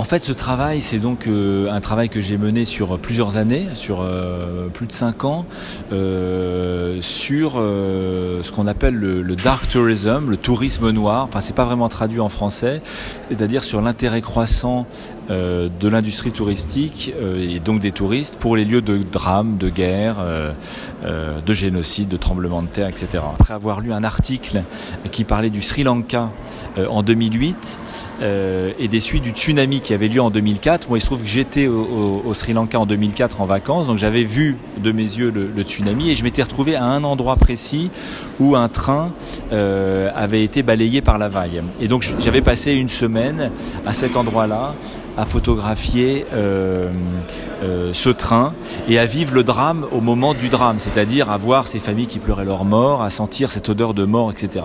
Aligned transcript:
En 0.00 0.04
fait, 0.04 0.24
ce 0.24 0.32
travail, 0.32 0.80
c'est 0.80 0.98
donc 0.98 1.26
euh, 1.26 1.70
un 1.70 1.82
travail 1.82 2.08
que 2.08 2.22
j'ai 2.22 2.38
mené 2.38 2.64
sur 2.64 2.98
plusieurs 2.98 3.36
années, 3.36 3.66
sur 3.74 4.00
euh, 4.00 4.68
plus 4.68 4.86
de 4.86 4.92
cinq 4.92 5.24
ans, 5.24 5.44
euh, 5.92 7.02
sur 7.02 7.56
ce 7.56 8.50
qu'on 8.50 8.66
appelle 8.66 8.94
le, 8.94 9.36
dark 9.36 9.68
tourism, 9.68 10.30
le 10.30 10.38
tourisme 10.38 10.88
noir. 10.90 11.24
Enfin, 11.24 11.42
c'est 11.42 11.54
pas 11.54 11.66
vraiment 11.66 11.90
traduit 11.90 12.20
en 12.20 12.30
français, 12.30 12.80
c'est-à-dire 13.28 13.62
sur 13.62 13.82
l'intérêt 13.82 14.22
croissant 14.22 14.86
euh, 15.30 15.68
de 15.78 15.88
l'industrie 15.88 16.32
touristique 16.32 17.14
euh, 17.22 17.38
et 17.38 17.60
donc 17.60 17.78
des 17.78 17.92
touristes 17.92 18.34
pour 18.34 18.56
les 18.56 18.64
lieux 18.64 18.82
de 18.82 18.98
drame, 18.98 19.58
de 19.58 19.68
guerre, 19.68 20.16
euh, 20.18 20.50
de 21.40 21.54
génocide, 21.54 22.08
de 22.08 22.16
tremblement 22.16 22.62
de 22.62 22.66
terre, 22.66 22.88
etc. 22.88 23.22
Après 23.38 23.54
avoir 23.54 23.80
lu 23.80 23.92
un 23.92 24.02
article 24.02 24.64
qui 25.12 25.22
parlait 25.22 25.50
du 25.50 25.62
Sri 25.62 25.84
Lanka 25.84 26.30
en 26.88 27.04
2008 27.04 27.78
et 28.20 28.88
des 28.88 29.00
suites 29.00 29.22
du 29.22 29.30
tsunami 29.30 29.80
qui 29.80 29.94
avait 29.94 30.08
lieu 30.08 30.20
en 30.20 30.30
2004, 30.30 30.88
moi 30.88 30.98
il 30.98 31.00
se 31.00 31.06
trouve 31.06 31.22
que 31.22 31.28
j'étais 31.28 31.66
au, 31.66 32.32
Sri 32.34 32.52
Lanka 32.52 32.78
en 32.78 32.86
2004 32.86 33.40
en 33.40 33.46
vacances, 33.46 33.86
donc 33.86 33.98
j'avais 33.98 34.24
vu 34.24 34.56
de 34.78 34.92
mes 34.92 35.02
yeux 35.02 35.30
le, 35.30 35.62
tsunami 35.62 36.10
et 36.10 36.14
je 36.14 36.22
m'étais 36.22 36.42
retrouvé 36.42 36.76
à 36.76 36.84
un 36.84 37.04
endroit 37.04 37.36
précis 37.36 37.90
où 38.38 38.56
un 38.56 38.68
train 38.68 39.12
avait 39.50 40.44
été 40.44 40.62
balayé 40.62 41.00
par 41.00 41.18
la 41.18 41.28
vague. 41.28 41.62
Et 41.80 41.88
donc 41.88 42.08
j'avais 42.20 42.42
passé 42.42 42.72
une 42.72 42.88
semaine 42.88 43.50
à 43.86 43.94
cet 43.94 44.16
endroit-là 44.16 44.74
à 45.16 45.24
photographier 45.24 46.26
euh, 46.32 46.90
euh, 47.62 47.92
ce 47.92 48.08
train 48.08 48.54
et 48.88 48.98
à 48.98 49.06
vivre 49.06 49.34
le 49.34 49.44
drame 49.44 49.86
au 49.92 50.00
moment 50.00 50.34
du 50.34 50.48
drame, 50.48 50.78
c'est-à-dire 50.78 51.30
à 51.30 51.36
voir 51.36 51.66
ces 51.66 51.78
familles 51.78 52.06
qui 52.06 52.18
pleuraient 52.18 52.44
leur 52.44 52.64
mort, 52.64 53.02
à 53.02 53.10
sentir 53.10 53.50
cette 53.50 53.68
odeur 53.68 53.94
de 53.94 54.04
mort, 54.04 54.30
etc. 54.30 54.64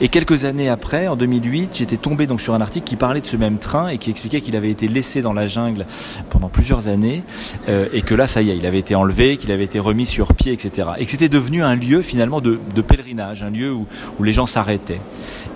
Et 0.00 0.08
quelques 0.08 0.44
années 0.44 0.68
après, 0.68 1.08
en 1.08 1.16
2008, 1.16 1.70
j'étais 1.74 1.96
tombé 1.96 2.26
donc 2.26 2.40
sur 2.40 2.54
un 2.54 2.60
article 2.60 2.86
qui 2.86 2.96
parlait 2.96 3.20
de 3.20 3.26
ce 3.26 3.36
même 3.36 3.58
train 3.58 3.88
et 3.88 3.98
qui 3.98 4.10
expliquait 4.10 4.40
qu'il 4.40 4.56
avait 4.56 4.70
été 4.70 4.88
laissé 4.88 5.22
dans 5.22 5.32
la 5.32 5.46
jungle 5.46 5.86
pendant 6.30 6.48
plusieurs 6.48 6.88
années 6.88 7.22
euh, 7.68 7.86
et 7.92 8.02
que 8.02 8.14
là, 8.14 8.26
ça 8.26 8.42
y 8.42 8.50
est, 8.50 8.56
il 8.56 8.66
avait 8.66 8.78
été 8.78 8.94
enlevé, 8.94 9.36
qu'il 9.36 9.52
avait 9.52 9.64
été 9.64 9.78
remis 9.78 10.06
sur 10.06 10.34
pied, 10.34 10.52
etc. 10.52 10.88
Et 10.98 11.04
que 11.04 11.10
c'était 11.10 11.28
devenu 11.28 11.62
un 11.62 11.74
lieu 11.74 12.02
finalement 12.02 12.40
de, 12.40 12.58
pèlerinage, 12.86 13.42
un 13.42 13.50
lieu 13.50 13.72
où, 13.72 13.86
où 14.18 14.22
les 14.22 14.32
gens 14.32 14.46
s'arrêtaient. 14.46 15.00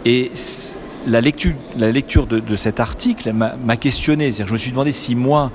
Et 0.05 0.31
la 1.09 1.21
lecture, 1.21 1.55
la 1.79 1.91
lecture 1.91 2.27
de, 2.27 2.57
cet 2.57 2.81
article 2.81 3.33
m'a 3.33 3.77
questionné. 3.77 4.31
Je 4.33 4.53
me 4.53 4.59
suis 4.59 4.71
demandé 4.71 4.93
si 4.93 5.15
moi, 5.15 5.51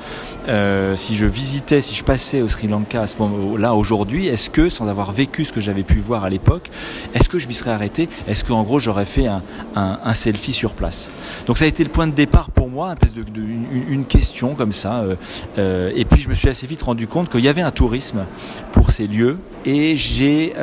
euh, 0.48 0.96
si 0.96 1.16
je 1.16 1.26
visitais, 1.26 1.82
si 1.82 1.96
je 1.96 2.04
passais 2.04 2.42
au 2.42 2.48
Sri 2.48 2.68
Lanka 2.68 3.02
à 3.02 3.08
ce 3.08 3.18
moment-là 3.20 3.74
aujourd'hui, 3.74 4.28
est-ce 4.28 4.50
que, 4.50 4.70
sans 4.70 4.88
avoir 4.88 5.12
vécu 5.12 5.46
ce 5.46 5.54
que 5.54 5.62
j'avais 5.62 5.84
pu 5.84 6.00
voir 6.00 6.24
à 6.24 6.30
l'époque, 6.30 6.70
est-ce 7.14 7.30
que 7.30 7.40
je 7.40 7.48
m'y 7.48 7.54
serais 7.54 7.72
arrêté? 7.72 8.10
Est-ce 8.28 8.44
qu'en 8.44 8.64
gros 8.64 8.80
j'aurais 8.80 9.06
fait 9.06 9.28
un, 9.28 10.14
selfie 10.14 10.54
sur 10.54 10.74
place? 10.74 11.10
Donc 11.46 11.58
ça 11.58 11.66
a 11.66 11.68
été 11.68 11.84
le 11.84 11.90
point 11.90 12.08
de 12.08 12.14
départ 12.14 12.50
pour 12.52 12.70
moi, 12.70 12.96
une, 13.36 14.06
question 14.06 14.56
comme 14.56 14.72
ça. 14.72 15.00
Euh, 15.00 15.16
euh, 15.58 15.92
et 15.96 16.06
puis 16.06 16.22
je 16.22 16.30
me 16.30 16.34
suis 16.34 16.50
assez 16.50 16.68
vite 16.68 16.82
rendu 16.82 17.08
compte 17.08 17.30
qu'il 17.30 17.42
y 17.42 17.48
avait 17.48 17.62
un 17.62 17.72
tourisme 17.72 18.26
pour 18.72 18.92
ces 18.92 19.08
lieux 19.08 19.38
et 19.66 19.96
j'ai 19.96 20.54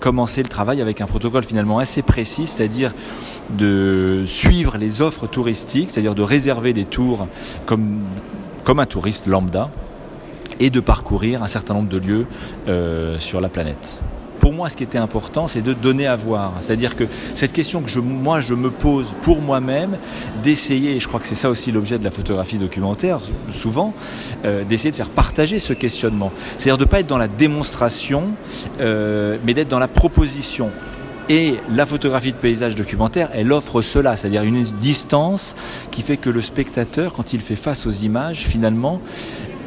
commencé 0.00 0.42
le 0.42 0.48
travail 0.48 0.80
avec 0.80 1.00
un 1.00 1.06
protocole 1.06 1.44
finalement 1.44 1.78
assez 1.78 2.02
précis, 2.02 2.46
c'est-à-dire 2.46 2.92
de 3.50 4.22
suivre 4.26 4.78
les 4.78 5.00
offres 5.00 5.26
touristiques, 5.26 5.90
c'est-à-dire 5.90 6.14
de 6.14 6.22
réserver 6.22 6.72
des 6.72 6.84
tours 6.84 7.26
comme, 7.66 8.00
comme 8.64 8.80
un 8.80 8.86
touriste 8.86 9.26
lambda, 9.26 9.70
et 10.60 10.70
de 10.70 10.80
parcourir 10.80 11.42
un 11.42 11.48
certain 11.48 11.74
nombre 11.74 11.88
de 11.88 11.98
lieux 11.98 12.26
euh, 12.68 13.18
sur 13.18 13.40
la 13.40 13.48
planète. 13.48 14.00
Pour 14.38 14.54
moi, 14.54 14.70
ce 14.70 14.76
qui 14.76 14.84
était 14.84 14.98
important, 14.98 15.48
c'est 15.48 15.60
de 15.60 15.74
donner 15.74 16.06
à 16.06 16.16
voir. 16.16 16.54
C'est-à-dire 16.60 16.96
que 16.96 17.04
cette 17.34 17.52
question 17.52 17.82
que 17.82 17.90
je, 17.90 18.00
moi 18.00 18.40
je 18.40 18.54
me 18.54 18.70
pose 18.70 19.14
pour 19.20 19.42
moi-même, 19.42 19.98
d'essayer, 20.42 20.96
et 20.96 21.00
je 21.00 21.08
crois 21.08 21.20
que 21.20 21.26
c'est 21.26 21.34
ça 21.34 21.50
aussi 21.50 21.72
l'objet 21.72 21.98
de 21.98 22.04
la 22.04 22.10
photographie 22.10 22.56
documentaire, 22.56 23.20
souvent, 23.50 23.92
euh, 24.44 24.64
d'essayer 24.64 24.90
de 24.90 24.96
faire 24.96 25.10
partager 25.10 25.58
ce 25.58 25.74
questionnement. 25.74 26.32
C'est-à-dire 26.56 26.78
de 26.78 26.84
ne 26.84 26.88
pas 26.88 27.00
être 27.00 27.06
dans 27.06 27.18
la 27.18 27.28
démonstration, 27.28 28.28
euh, 28.80 29.36
mais 29.44 29.52
d'être 29.52 29.68
dans 29.68 29.78
la 29.78 29.88
proposition. 29.88 30.70
Et 31.30 31.54
la 31.72 31.86
photographie 31.86 32.32
de 32.32 32.36
paysage 32.36 32.74
documentaire, 32.74 33.30
elle 33.32 33.52
offre 33.52 33.82
cela, 33.82 34.16
c'est-à-dire 34.16 34.42
une 34.42 34.64
distance 34.64 35.54
qui 35.92 36.02
fait 36.02 36.16
que 36.16 36.28
le 36.28 36.42
spectateur, 36.42 37.12
quand 37.12 37.32
il 37.32 37.40
fait 37.40 37.54
face 37.54 37.86
aux 37.86 37.92
images, 37.92 38.40
finalement, 38.40 39.00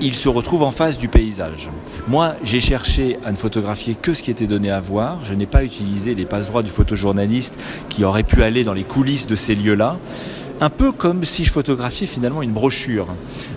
il 0.02 0.14
se 0.14 0.28
retrouve 0.28 0.64
en 0.64 0.72
face 0.72 0.98
du 0.98 1.08
paysage. 1.08 1.70
Moi, 2.10 2.36
j'ai 2.44 2.60
cherché 2.60 3.18
à 3.24 3.32
ne 3.32 3.38
photographier 3.38 3.96
que 3.96 4.14
ce 4.14 4.22
qui 4.22 4.30
était 4.30 4.46
donné 4.46 4.72
à 4.72 4.82
voir. 4.82 5.24
Je 5.24 5.34
n'ai 5.34 5.46
pas 5.46 5.64
utilisé 5.64 6.16
les 6.16 6.26
passe-droits 6.26 6.64
du 6.64 6.70
photojournaliste 6.70 7.56
qui 7.88 8.04
aurait 8.04 8.24
pu 8.24 8.44
aller 8.44 8.66
dans 8.66 8.74
les 8.74 8.84
coulisses 8.84 9.26
de 9.26 9.38
ces 9.38 9.56
lieux-là. 9.56 10.00
Un 10.60 10.70
peu 10.70 10.92
comme 10.92 11.24
si 11.24 11.46
je 11.46 11.52
photographiais 11.54 12.08
finalement 12.08 12.42
une 12.42 12.52
brochure, 12.52 13.08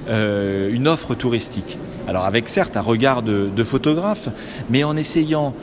euh, 0.08 0.70
une 0.72 0.86
offre 0.86 1.16
touristique. 1.16 1.76
Alors 2.06 2.24
avec 2.24 2.48
certes 2.48 2.76
un 2.76 2.82
regard 2.82 3.24
de, 3.24 3.48
de 3.54 3.64
photographe, 3.64 4.28
mais 4.70 4.84
en 4.84 4.96
essayant 4.96 5.54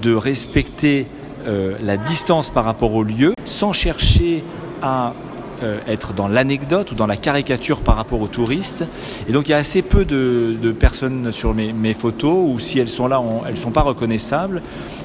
de 0.00 0.14
respecter 0.14 1.06
euh, 1.46 1.76
la 1.82 1.96
distance 1.96 2.50
par 2.50 2.64
rapport 2.64 2.94
au 2.94 3.02
lieu 3.02 3.34
sans 3.44 3.72
chercher 3.72 4.44
à 4.82 5.14
euh, 5.62 5.78
être 5.86 6.14
dans 6.14 6.26
l'anecdote 6.26 6.92
ou 6.92 6.94
dans 6.94 7.06
la 7.06 7.18
caricature 7.18 7.82
par 7.82 7.96
rapport 7.96 8.20
aux 8.20 8.28
touristes. 8.28 8.84
Et 9.28 9.32
donc 9.32 9.48
il 9.48 9.50
y 9.50 9.54
a 9.54 9.58
assez 9.58 9.82
peu 9.82 10.06
de, 10.06 10.72
personnes 10.72 11.32
sur 11.32 11.54
mes, 11.54 11.94
photos 11.94 12.50
ou 12.50 12.58
si 12.58 12.78
elles 12.78 12.88
sont 12.88 13.08
là, 13.08 13.22
elles 13.46 13.52
ne 13.52 13.58
sont 13.58 13.70
pas 13.70 13.82
reconnaissables, 13.82 14.62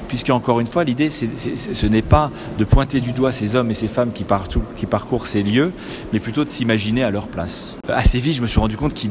puisque 0.08 0.30
encore 0.30 0.60
une 0.60 0.66
fois 0.66 0.84
l'idée 0.84 1.10
ce 1.10 1.86
n'est 1.86 2.00
pas 2.00 2.30
de 2.58 2.64
pointer 2.64 3.00
du 3.00 3.12
doigt 3.12 3.32
ces 3.32 3.54
hommes 3.54 3.70
et 3.70 3.74
ces 3.74 3.88
femmes 3.88 4.12
qui, 4.12 4.24
partout, 4.24 4.62
qui 4.76 4.86
parcourent 4.86 5.26
ces 5.26 5.42
lieux, 5.42 5.72
mais 6.14 6.20
plutôt 6.20 6.44
de 6.44 6.48
s'imaginer 6.48 7.04
à 7.04 7.10
leur 7.10 7.28
place. 7.28 7.76
Assez 7.88 8.18
vite 8.18 8.36
je 8.36 8.42
me 8.42 8.46
suis 8.46 8.60
rendu 8.60 8.78
compte 8.78 8.94
qu'il 8.94 9.10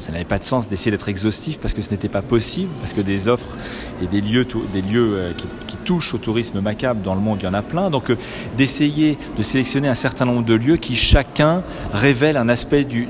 ça 0.00 0.12
n'avait 0.12 0.24
pas 0.24 0.38
de 0.38 0.44
sens 0.44 0.68
d'essayer 0.68 0.90
d'être 0.90 1.08
exhaustif 1.08 1.58
parce 1.58 1.74
que 1.74 1.82
ce 1.82 1.90
n'était 1.90 2.08
pas 2.08 2.22
possible, 2.22 2.70
parce 2.80 2.92
que 2.92 3.00
des 3.00 3.28
offres 3.28 3.56
et 4.02 4.06
des 4.06 4.20
lieux, 4.20 4.46
des 4.72 4.82
lieux 4.82 5.14
euh, 5.14 5.32
qui, 5.66 5.76
touchent 5.84 6.14
au 6.14 6.18
tourisme 6.18 6.60
macabre 6.60 7.00
dans 7.00 7.14
le 7.14 7.20
monde, 7.20 7.38
il 7.42 7.44
y 7.44 7.48
en 7.48 7.54
a 7.54 7.62
plein. 7.62 7.90
Donc 7.90 8.10
euh, 8.10 8.16
d'essayer 8.56 9.16
de 9.38 9.42
sélectionner 9.44 9.86
un 9.86 9.94
certain 9.94 10.24
nombre 10.24 10.44
de 10.44 10.54
lieux 10.54 10.78
qui 10.78 10.96
chacun 10.96 11.62
révèlent 11.92 12.36
un 12.36 12.48
aspect 12.48 12.84
du, 12.84 13.06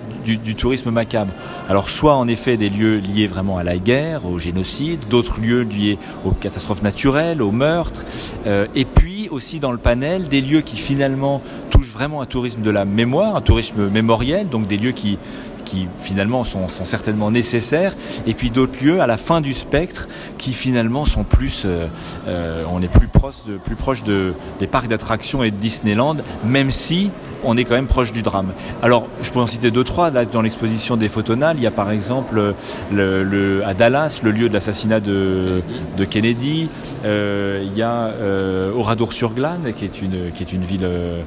tourisme 0.57 0.91
macabre. 0.91 1.33
Alors 1.71 1.89
soit 1.89 2.15
en 2.15 2.29
effet 2.29 2.59
des 2.59 2.69
lieux 2.69 2.99
liés 2.99 3.27
vraiment 3.27 3.57
à 3.57 3.65
la 3.65 3.79
guerre, 3.79 4.27
au 4.27 4.39
génocide, 4.39 5.01
d'autres 5.09 5.41
lieux 5.41 5.63
liés 5.63 5.99
aux 6.27 6.33
catastrophes 6.33 6.83
naturelles, 6.83 7.41
aux 7.41 7.53
meurtres, 7.53 8.05
euh, 8.47 8.67
et 8.75 8.85
puis 8.85 9.29
aussi 9.31 9.59
dans 9.59 9.73
le 9.73 9.79
panel 9.79 10.29
des 10.29 10.43
lieux 10.43 10.61
qui 10.61 10.77
finalement 10.77 11.41
touchent 11.71 11.93
vraiment 11.93 12.21
un 12.21 12.27
tourisme 12.27 12.61
de 12.61 12.71
la 12.71 12.85
mémoire, 12.85 13.37
un 13.37 13.41
tourisme 13.41 13.89
mémoriel, 13.89 14.49
donc 14.49 14.67
des 14.67 14.77
lieux 14.77 14.93
qui 14.93 15.19
qui 15.67 15.89
finalement 15.99 16.45
sont, 16.45 16.69
certainement 16.69 17.31
nécessaires, 17.31 17.95
et 18.27 18.33
puis 18.33 18.49
d'autres 18.49 18.83
lieux 18.83 19.03
à 19.03 19.07
la 19.07 19.19
fin 19.19 19.43
du 19.43 19.53
spectre 19.53 20.09
qui 20.39 20.55
finalement 20.55 21.05
sont 21.05 21.25
plus, 21.25 21.65
euh, 21.67 21.89
euh, 22.27 22.65
on 22.73 22.81
est 22.81 22.89
plus 22.89 23.09
proche, 23.09 24.03
des 24.05 24.67
parcs 24.67 24.89
d'attractions 24.89 25.43
et 25.43 25.51
de 25.51 25.57
Disneyland, 25.57 26.17
même 26.45 26.71
si 26.71 27.11
on 27.47 27.57
est 27.57 27.65
quand 27.65 27.75
même 27.75 27.87
proche 27.87 28.13
du 28.13 28.23
drame. 28.23 28.53
Alors, 28.83 29.07
je 29.23 29.31
peux 29.31 29.39
en 29.39 29.47
citer 29.47 29.71
deux, 29.71 29.85
trois. 29.85 30.11
Là, 30.11 30.25
dans 30.25 30.43
l'exposition 30.43 30.97
des 30.97 31.09
photonales, 31.09 31.57
il 31.57 31.63
y 31.63 31.67
a 31.67 31.71
par 31.71 31.91
exemple 31.91 32.55
le, 32.93 33.63
à 33.65 33.75
Dallas, 33.75 34.21
le 34.23 34.31
lieu 34.33 34.49
de 34.49 34.55
l'assassinat 34.55 35.01
de, 35.01 35.63
de, 35.97 36.05
Kennedy. 36.05 36.69
Euh, 37.05 37.63
il 37.65 37.77
y 37.77 37.83
a 37.83 38.09
euh, 38.09 38.73
Oradour-sur-Glane, 38.75 39.73
qui 39.75 39.85
est 39.85 40.03
une, 40.03 40.33
qui 40.33 40.43
est 40.43 40.53
une 40.53 40.63
ville 40.63 40.85
euh, 40.85 41.23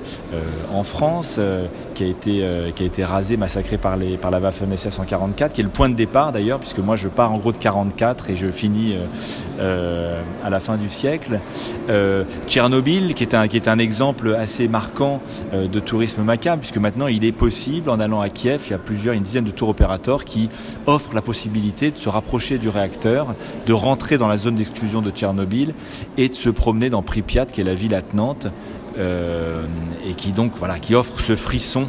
en 0.73 0.83
France, 0.83 1.39
qui, 1.95 2.03
a 2.03 2.07
été, 2.07 2.43
qui 2.75 2.83
a 2.83 2.85
été 2.85 3.03
rasée, 3.03 3.37
massacrée 3.37 3.77
par, 3.77 3.97
les, 3.97 4.17
par 4.17 4.31
la 4.31 4.39
Waffen-SS 4.39 4.99
en 4.99 5.05
44, 5.05 5.53
qui 5.53 5.61
est 5.61 5.63
le 5.63 5.69
point 5.69 5.89
de 5.89 5.95
départ 5.95 6.31
d'ailleurs, 6.31 6.59
puisque 6.59 6.79
moi 6.79 6.95
je 6.95 7.07
pars 7.07 7.33
en 7.33 7.37
gros 7.37 7.51
de 7.51 7.57
44 7.57 8.29
et 8.29 8.35
je 8.35 8.47
finis 8.47 8.95
à 9.59 10.49
la 10.49 10.59
fin 10.59 10.75
du 10.75 10.89
siècle. 10.89 11.39
Tchernobyl, 12.47 13.13
qui 13.13 13.23
est 13.23 13.33
un, 13.33 13.47
qui 13.47 13.55
est 13.55 13.67
un 13.67 13.79
exemple 13.79 14.35
assez 14.35 14.67
marquant 14.67 15.21
de 15.53 15.79
tourisme 15.79 16.08
puisque 16.59 16.77
maintenant 16.77 17.07
il 17.07 17.25
est 17.25 17.31
possible, 17.31 17.89
en 17.89 17.99
allant 17.99 18.21
à 18.21 18.29
Kiev, 18.29 18.63
il 18.67 18.71
y 18.71 18.73
a 18.73 18.77
plusieurs, 18.77 19.13
une 19.13 19.23
dizaine 19.23 19.43
de 19.43 19.51
tours 19.51 19.69
opérateurs 19.69 20.25
qui 20.25 20.49
offrent 20.85 21.13
la 21.13 21.21
possibilité 21.21 21.91
de 21.91 21.97
se 21.97 22.09
rapprocher 22.09 22.57
du 22.57 22.69
réacteur, 22.69 23.35
de 23.65 23.73
rentrer 23.73 24.17
dans 24.17 24.27
la 24.27 24.37
zone 24.37 24.55
d'exclusion 24.55 25.01
de 25.01 25.11
Tchernobyl 25.11 25.73
et 26.17 26.29
de 26.29 26.35
se 26.35 26.49
promener 26.49 26.89
dans 26.89 27.01
Pripyat, 27.01 27.45
qui 27.45 27.61
est 27.61 27.63
la 27.63 27.75
ville 27.75 27.93
attenante, 27.93 28.47
euh, 28.97 29.65
et 30.07 30.13
qui 30.13 30.31
donc 30.31 30.53
voilà, 30.57 30.79
qui 30.79 30.95
offre 30.95 31.19
ce 31.19 31.35
frisson 31.35 31.87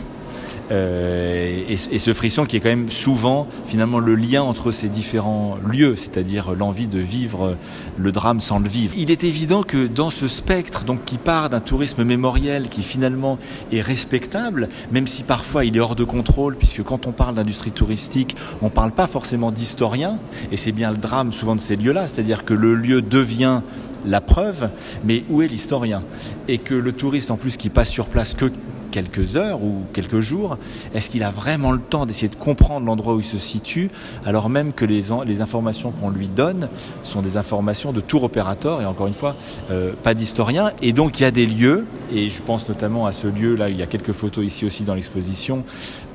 euh, 0.70 1.64
et, 1.68 1.76
ce 1.76 2.12
frisson 2.12 2.44
qui 2.44 2.56
est 2.56 2.60
quand 2.60 2.68
même 2.68 2.90
souvent 2.90 3.46
finalement 3.64 3.98
le 3.98 4.14
lien 4.14 4.42
entre 4.42 4.72
ces 4.72 4.88
différents 4.88 5.56
lieux, 5.70 5.96
c'est-à-dire 5.96 6.54
l'envie 6.54 6.86
de 6.86 6.98
vivre 6.98 7.56
le 7.98 8.12
drame 8.12 8.40
sans 8.40 8.58
le 8.58 8.68
vivre. 8.68 8.94
Il 8.96 9.10
est 9.10 9.24
évident 9.24 9.62
que 9.62 9.86
dans 9.86 10.10
ce 10.10 10.28
spectre, 10.28 10.84
donc 10.84 11.04
qui 11.04 11.18
part 11.18 11.50
d'un 11.50 11.60
tourisme 11.60 12.04
mémoriel 12.04 12.68
qui 12.68 12.82
finalement 12.82 13.38
est 13.72 13.80
respectable, 13.80 14.68
même 14.92 15.06
si 15.06 15.22
parfois 15.22 15.64
il 15.64 15.76
est 15.76 15.80
hors 15.80 15.96
de 15.96 16.04
contrôle, 16.04 16.56
puisque 16.56 16.82
quand 16.82 17.06
on 17.06 17.12
parle 17.12 17.34
d'industrie 17.34 17.72
touristique, 17.72 18.36
on 18.62 18.66
ne 18.66 18.70
parle 18.70 18.92
pas 18.92 19.06
forcément 19.06 19.50
d'historien, 19.50 20.18
et 20.52 20.56
c'est 20.56 20.72
bien 20.72 20.90
le 20.90 20.96
drame 20.96 21.32
souvent 21.32 21.56
de 21.56 21.60
ces 21.60 21.76
lieux-là, 21.76 22.06
c'est-à-dire 22.06 22.44
que 22.44 22.54
le 22.54 22.74
lieu 22.74 23.02
devient 23.02 23.60
la 24.06 24.20
preuve, 24.20 24.70
mais 25.04 25.24
où 25.28 25.42
est 25.42 25.48
l'historien? 25.48 26.02
Et 26.48 26.58
que 26.58 26.74
le 26.74 26.92
touriste 26.92 27.30
en 27.30 27.36
plus 27.36 27.56
qui 27.56 27.68
passe 27.68 27.90
sur 27.90 28.06
place 28.06 28.34
que 28.34 28.46
quelques 28.90 29.36
heures 29.36 29.62
ou 29.62 29.82
quelques 29.92 30.20
jours 30.20 30.58
Est-ce 30.94 31.10
qu'il 31.10 31.22
a 31.22 31.30
vraiment 31.30 31.72
le 31.72 31.80
temps 31.80 32.06
d'essayer 32.06 32.28
de 32.28 32.36
comprendre 32.36 32.86
l'endroit 32.86 33.14
où 33.14 33.20
il 33.20 33.24
se 33.24 33.38
situe, 33.38 33.90
alors 34.26 34.48
même 34.48 34.72
que 34.72 34.84
les, 34.84 35.10
informations 35.40 35.92
qu'on 35.92 36.10
lui 36.10 36.28
donne 36.28 36.68
sont 37.02 37.22
des 37.22 37.36
informations 37.36 37.92
de 37.92 38.00
tour 38.00 38.24
opérateur, 38.24 38.82
et 38.82 38.86
encore 38.86 39.06
une 39.06 39.14
fois, 39.14 39.36
euh, 39.70 39.92
pas 40.02 40.14
d'historien. 40.14 40.72
Et 40.82 40.92
donc 40.92 41.20
il 41.20 41.22
y 41.22 41.26
a 41.26 41.30
des 41.30 41.46
lieux, 41.46 41.86
et 42.12 42.28
je 42.28 42.42
pense 42.42 42.68
notamment 42.68 43.06
à 43.06 43.12
ce 43.12 43.26
lieu, 43.26 43.54
là, 43.54 43.70
il 43.70 43.76
y 43.76 43.82
a 43.82 43.86
quelques 43.86 44.12
photos 44.12 44.44
ici 44.44 44.66
aussi 44.66 44.84
dans 44.84 44.94
l'exposition, 44.94 45.64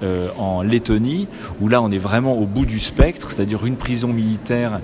euh, 0.04 0.28
en 0.38 0.62
Lettonie, 0.62 1.28
où 1.62 1.70
là 1.70 1.82
on 1.82 1.92
est 1.92 1.98
vraiment 1.98 2.34
au 2.34 2.46
bout 2.46 2.66
du 2.66 2.80
spectre, 2.80 3.32
c'est-à-dire 3.32 3.66
une 3.66 3.78
prison 3.78 4.10
militaire 4.10 4.82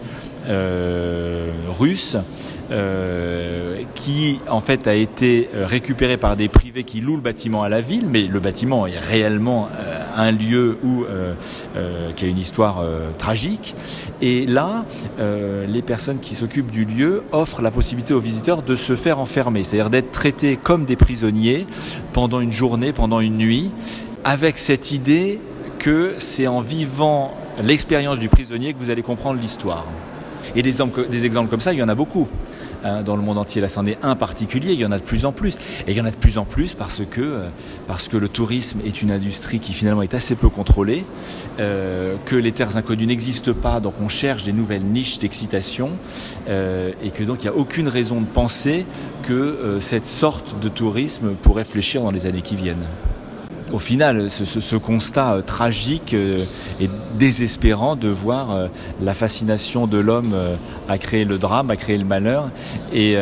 russe 0.47 2.17
euh, 2.71 3.81
qui 3.95 4.39
en 4.47 4.61
fait 4.61 4.87
a 4.87 4.93
été 4.93 5.49
euh, 5.53 5.65
récupéré 5.65 6.15
par 6.15 6.37
des 6.37 6.47
privés 6.47 6.85
qui 6.85 7.01
louent 7.01 7.17
le 7.17 7.21
bâtiment 7.21 7.63
à 7.63 7.69
la 7.69 7.81
ville, 7.81 8.05
mais 8.09 8.21
le 8.21 8.39
bâtiment 8.39 8.87
est 8.87 8.97
réellement 8.97 9.67
un 10.15 10.31
lieu 10.31 10.77
où 10.83 11.05
qui 12.15 12.25
a 12.25 12.27
une 12.27 12.37
histoire 12.37 12.83
tragique. 13.17 13.75
Et 14.21 14.45
là, 14.45 14.85
les 15.19 15.81
personnes 15.81 16.19
qui 16.19 16.35
s'occupent 16.35 16.71
du 16.71 16.85
lieu 16.85 17.23
offrent 17.31 17.61
la 17.61 17.71
possibilité 17.71 18.13
aux 18.13 18.19
visiteurs 18.19 18.61
de 18.61 18.75
se 18.75 18.95
faire 18.95 19.19
enfermer, 19.19 19.63
c'est-à-dire 19.63 19.89
d'être 19.89 20.11
traités 20.11 20.57
comme 20.57 20.85
des 20.85 20.95
prisonniers 20.95 21.65
pendant 22.13 22.39
une 22.39 22.51
journée, 22.51 22.93
pendant 22.93 23.19
une 23.19 23.37
nuit, 23.37 23.71
avec 24.23 24.57
cette 24.57 24.91
idée 24.91 25.39
que 25.79 26.13
c'est 26.17 26.47
en 26.47 26.61
vivant 26.61 27.33
l'expérience 27.61 28.19
du 28.19 28.29
prisonnier 28.29 28.73
que 28.73 28.79
vous 28.79 28.89
allez 28.89 29.01
comprendre 29.01 29.39
l'histoire. 29.39 29.85
Et 30.55 30.61
des, 30.61 30.69
exemples 31.25 31.49
comme 31.49 31.61
ça, 31.61 31.73
il 31.73 31.79
y 31.79 31.83
en 31.83 31.89
a 31.89 31.95
beaucoup 31.95 32.27
hein, 32.83 33.01
dans 33.01 33.15
le 33.15 33.21
monde 33.21 33.37
entier. 33.37 33.61
Là, 33.61 33.69
c'en 33.69 33.85
est 33.85 33.97
un 34.03 34.15
particulier, 34.15 34.73
il 34.73 34.79
y 34.79 34.85
en 34.85 34.91
a 34.91 34.99
de 34.99 35.03
plus 35.03 35.25
en 35.25 35.31
plus. 35.31 35.57
Et 35.87 35.91
il 35.91 35.97
y 35.97 36.01
en 36.01 36.05
a 36.05 36.11
de 36.11 36.15
plus 36.15 36.37
en 36.37 36.45
plus 36.45 36.73
parce 36.73 37.01
que, 37.09 37.21
euh, 37.21 37.47
le 38.13 38.27
tourisme 38.27 38.79
est 38.85 39.01
une 39.01 39.11
industrie 39.11 39.59
qui 39.59 39.73
finalement 39.73 40.01
est 40.01 40.13
assez 40.13 40.35
peu 40.35 40.49
contrôlée, 40.49 41.05
euh, 41.59 42.15
que 42.25 42.35
les 42.35 42.51
terres 42.51 42.77
inconnues 42.77 43.07
n'existent 43.07 43.53
pas, 43.53 43.79
donc 43.79 43.93
on 44.01 44.09
cherche 44.09 44.43
des 44.43 44.53
nouvelles 44.53 44.83
niches 44.83 45.17
d'excitation, 45.17 45.91
euh, 46.49 46.91
et 47.03 47.09
que 47.09 47.23
donc 47.23 47.43
il 47.43 47.49
n'y 47.49 47.55
a 47.55 47.57
aucune 47.57 47.87
raison 47.87 48.21
de 48.21 48.25
penser 48.25 48.85
que 49.23 49.77
cette 49.79 50.05
sorte 50.05 50.59
de 50.59 50.69
tourisme 50.69 51.35
pourrait 51.41 51.63
fléchir 51.63 52.01
dans 52.01 52.11
les 52.11 52.25
années 52.25 52.41
qui 52.41 52.55
viennent 52.55 52.85
au 53.71 53.79
final, 53.79 54.29
ce, 54.29 54.75
constat 54.75 55.33
euh, 55.33 55.41
tragique 55.41 56.13
euh, 56.13 56.37
et 56.79 56.89
désespérant 57.17 57.95
de 57.95 58.09
voir 58.09 58.51
euh, 58.51 58.67
la 59.01 59.13
fascination 59.13 59.87
de 59.87 59.97
l'homme 59.97 60.33
à 60.87 60.97
créer 60.97 61.25
le 61.25 61.37
drame, 61.37 61.69
à 61.69 61.75
créer 61.75 61.97
le 61.97 62.05
malheur, 62.05 62.49
et, 62.93 63.15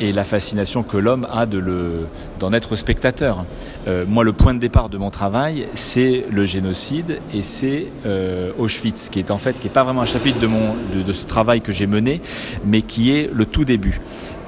la 0.00 0.24
fascination 0.24 0.82
que 0.82 0.96
l'homme 0.96 1.26
a 1.30 1.46
d'en 1.46 2.52
être 2.52 2.76
spectateur. 2.76 3.44
moi, 4.06 4.24
le 4.24 4.32
point 4.32 4.54
de 4.54 4.58
départ 4.58 4.88
de 4.88 4.98
mon 4.98 5.10
travail, 5.10 5.66
c'est 5.74 6.24
le 6.30 6.44
génocide 6.46 7.20
et 7.32 7.42
c'est 7.42 7.86
Auschwitz, 8.58 9.08
qui 9.10 9.18
est 9.18 9.30
en 9.30 9.38
fait 9.38 9.58
qui 9.58 9.68
est 9.68 9.70
pas 9.70 9.84
vraiment 9.84 10.02
un 10.02 10.06
chapitre 10.06 10.38
de 10.40 11.12
ce 11.12 11.26
travail 11.26 11.60
que 11.60 11.72
j'ai 11.72 11.86
mené, 11.86 12.20
mais 12.64 12.82
qui 12.82 13.12
est 13.12 13.30
le 13.32 13.46
tout 13.46 13.64
début. 13.64 14.00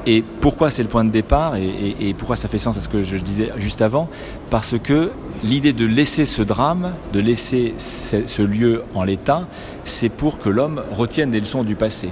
Et 0.06 0.22
pourquoi 0.40 0.70
c'est 0.70 0.82
le 0.82 0.88
point 0.88 1.04
de 1.04 1.10
départ 1.10 1.56
et, 1.56 2.14
pourquoi 2.16 2.36
ça 2.36 2.48
fait 2.48 2.58
sens 2.58 2.76
à 2.76 2.80
ce 2.80 2.88
que 2.88 3.02
je 3.02 3.16
disais 3.16 3.50
juste 3.58 3.82
avant? 3.82 4.08
Parce 4.48 4.78
que 4.78 5.12
l'idée 5.44 5.72
de 5.72 5.86
laisser 5.86 6.24
ce 6.26 6.42
drame, 6.42 6.92
de 7.12 7.20
laisser 7.20 7.74
ce 7.76 8.42
lieu 8.42 8.82
en 8.94 9.04
l'état, 9.04 9.46
c'est 9.84 10.08
pour 10.08 10.38
que 10.38 10.48
l'homme 10.48 10.82
retienne 10.90 11.30
des 11.30 11.40
leçons 11.40 11.64
du 11.64 11.76
passé. 11.76 12.08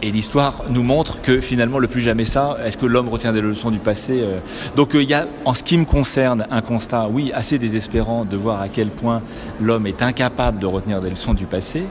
Et 0.00 0.12
l'histoire 0.12 0.64
nous 0.70 0.84
montre 0.84 1.20
que 1.22 1.40
finalement, 1.40 1.80
le 1.80 1.88
plus 1.88 2.00
jamais 2.00 2.24
ça, 2.24 2.56
est-ce 2.64 2.76
que 2.76 2.86
l'homme 2.86 3.08
retient 3.08 3.32
des 3.32 3.40
leçons 3.40 3.72
du 3.72 3.78
passé 3.78 4.20
euh? 4.22 4.38
Donc 4.76 4.94
euh, 4.94 5.02
il 5.02 5.08
y 5.08 5.14
a, 5.14 5.26
en 5.44 5.54
ce 5.54 5.64
qui 5.64 5.76
me 5.76 5.84
concerne, 5.84 6.46
un 6.50 6.60
constat, 6.60 7.08
oui, 7.10 7.32
assez 7.34 7.58
désespérant 7.58 8.24
de 8.24 8.36
voir 8.36 8.60
à 8.60 8.68
quel 8.68 8.88
point 8.88 9.22
l'homme 9.60 9.88
est 9.88 10.00
incapable 10.02 10.60
de 10.60 10.66
retenir 10.66 11.00
des 11.00 11.10
leçons 11.10 11.34
du 11.34 11.46
passé. 11.46 11.82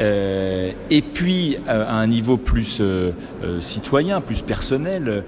Euh, 0.00 0.72
et 0.90 1.02
puis, 1.02 1.58
à 1.66 1.94
un 1.94 2.06
niveau 2.06 2.38
plus 2.38 2.82
citoyen, 3.60 4.20
plus 4.20 4.42
personnel, 4.42 5.24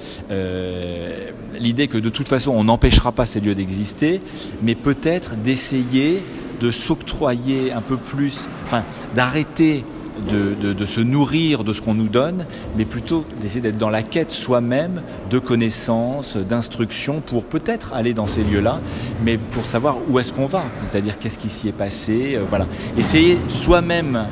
l'idée 1.58 1.88
que 1.88 1.98
de 1.98 2.08
toute 2.08 2.28
façon, 2.28 2.52
on 2.52 2.64
n'empêchera 2.64 3.12
pas 3.12 3.26
ces 3.26 3.40
lieux 3.40 3.54
d'exister, 3.54 4.20
mais 4.62 4.74
peut-être 4.74 5.36
d'essayer 5.36 6.22
de 6.60 6.70
s'octroyer 6.70 7.72
un 7.72 7.80
peu 7.80 7.96
plus, 7.96 8.48
enfin, 8.66 8.84
d'arrêter 9.14 9.84
de, 10.18 10.86
se 10.86 11.00
nourrir 11.00 11.64
de 11.64 11.72
ce 11.72 11.80
qu'on 11.80 11.94
nous 11.94 12.08
donne, 12.08 12.46
mais 12.76 12.84
plutôt 12.84 13.24
d'essayer 13.40 13.60
d'être 13.60 13.78
dans 13.78 13.90
la 13.90 14.02
quête 14.02 14.30
soi-même 14.30 15.02
de 15.30 15.38
connaissances, 15.38 16.36
d'instructions 16.36 17.20
pour 17.20 17.44
peut-être 17.44 17.92
aller 17.94 18.14
dans 18.14 18.26
ces 18.26 18.44
lieux-là, 18.44 18.80
mais 19.24 19.38
pour 19.38 19.66
savoir 19.66 19.96
où 20.08 20.18
est-ce 20.18 20.32
qu'on 20.32 20.46
va, 20.46 20.64
c'est-à-dire 20.84 21.18
qu'est-ce 21.18 21.38
qui 21.38 21.48
s'y 21.48 21.68
est 21.68 21.72
passé, 21.72 22.36
euh, 22.36 22.42
voilà. 22.48 22.66
Essayer 22.96 23.38
soi-même 23.48 24.26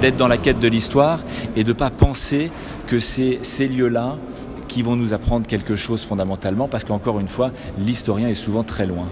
d'être 0.00 0.16
dans 0.16 0.28
la 0.28 0.38
quête 0.38 0.60
de 0.60 0.68
l'histoire 0.68 1.20
et 1.56 1.64
de 1.64 1.68
ne 1.68 1.74
pas 1.74 1.90
penser 1.90 2.50
que 2.86 3.00
c'est 3.00 3.38
ces 3.42 3.68
lieux-là 3.68 4.16
qui 4.68 4.82
vont 4.82 4.96
nous 4.96 5.12
apprendre 5.12 5.46
quelque 5.46 5.74
chose 5.74 6.04
fondamentalement, 6.04 6.68
parce 6.68 6.84
qu'encore 6.84 7.18
une 7.18 7.28
fois, 7.28 7.50
l'historien 7.78 8.28
est 8.28 8.34
souvent 8.34 8.62
très 8.62 8.86
loin. 8.86 9.08